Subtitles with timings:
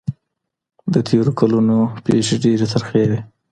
[0.93, 3.19] د تېرو کلونو پېښې ډېرې ترخې وې.